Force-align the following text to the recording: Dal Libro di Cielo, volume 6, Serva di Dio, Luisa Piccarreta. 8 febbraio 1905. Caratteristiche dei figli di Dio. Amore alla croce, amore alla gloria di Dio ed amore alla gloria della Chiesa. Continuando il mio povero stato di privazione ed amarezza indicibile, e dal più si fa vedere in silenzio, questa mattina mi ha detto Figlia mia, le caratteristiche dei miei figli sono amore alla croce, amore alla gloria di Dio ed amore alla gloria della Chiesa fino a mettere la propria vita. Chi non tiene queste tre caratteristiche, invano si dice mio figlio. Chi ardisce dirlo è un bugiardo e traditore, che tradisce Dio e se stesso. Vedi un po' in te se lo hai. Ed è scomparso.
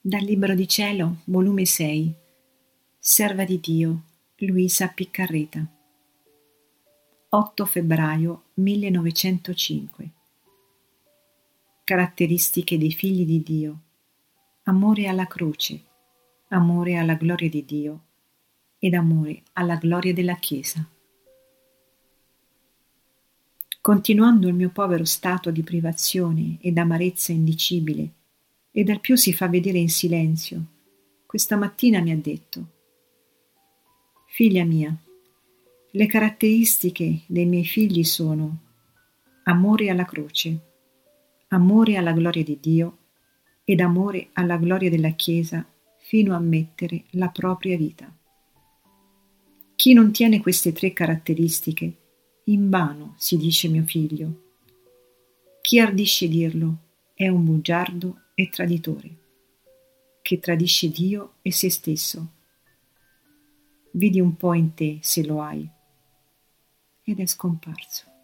Dal 0.00 0.22
Libro 0.22 0.54
di 0.54 0.68
Cielo, 0.68 1.22
volume 1.24 1.64
6, 1.64 2.14
Serva 3.00 3.44
di 3.44 3.58
Dio, 3.58 4.04
Luisa 4.36 4.86
Piccarreta. 4.86 5.66
8 7.30 7.64
febbraio 7.64 8.44
1905. 8.54 10.10
Caratteristiche 11.82 12.78
dei 12.78 12.92
figli 12.92 13.26
di 13.26 13.42
Dio. 13.42 13.80
Amore 14.62 15.08
alla 15.08 15.26
croce, 15.26 15.82
amore 16.50 16.96
alla 16.96 17.14
gloria 17.14 17.48
di 17.48 17.64
Dio 17.64 18.04
ed 18.78 18.94
amore 18.94 19.42
alla 19.54 19.74
gloria 19.74 20.14
della 20.14 20.36
Chiesa. 20.36 20.88
Continuando 23.80 24.46
il 24.46 24.54
mio 24.54 24.70
povero 24.70 25.04
stato 25.04 25.50
di 25.50 25.64
privazione 25.64 26.56
ed 26.60 26.78
amarezza 26.78 27.32
indicibile, 27.32 28.12
e 28.70 28.84
dal 28.84 29.00
più 29.00 29.16
si 29.16 29.32
fa 29.32 29.48
vedere 29.48 29.78
in 29.78 29.88
silenzio, 29.88 30.64
questa 31.26 31.56
mattina 31.56 32.00
mi 32.00 32.10
ha 32.10 32.16
detto 32.16 32.66
Figlia 34.26 34.64
mia, 34.64 34.96
le 35.90 36.06
caratteristiche 36.06 37.22
dei 37.26 37.46
miei 37.46 37.64
figli 37.64 38.04
sono 38.04 38.58
amore 39.44 39.88
alla 39.88 40.04
croce, 40.04 40.58
amore 41.48 41.96
alla 41.96 42.12
gloria 42.12 42.44
di 42.44 42.58
Dio 42.60 42.98
ed 43.64 43.80
amore 43.80 44.28
alla 44.34 44.58
gloria 44.58 44.90
della 44.90 45.10
Chiesa 45.10 45.66
fino 45.96 46.34
a 46.34 46.38
mettere 46.38 47.04
la 47.12 47.28
propria 47.30 47.76
vita. 47.76 48.14
Chi 49.74 49.92
non 49.92 50.12
tiene 50.12 50.40
queste 50.40 50.72
tre 50.72 50.92
caratteristiche, 50.92 51.96
invano 52.44 53.14
si 53.16 53.36
dice 53.36 53.68
mio 53.68 53.84
figlio. 53.84 54.42
Chi 55.60 55.80
ardisce 55.80 56.28
dirlo 56.28 56.76
è 57.14 57.28
un 57.28 57.44
bugiardo 57.44 58.20
e 58.40 58.48
traditore, 58.50 59.16
che 60.22 60.38
tradisce 60.38 60.88
Dio 60.90 61.38
e 61.42 61.50
se 61.50 61.70
stesso. 61.70 62.34
Vedi 63.90 64.20
un 64.20 64.36
po' 64.36 64.54
in 64.54 64.74
te 64.74 65.00
se 65.02 65.26
lo 65.26 65.42
hai. 65.42 65.68
Ed 67.02 67.18
è 67.18 67.26
scomparso. 67.26 68.17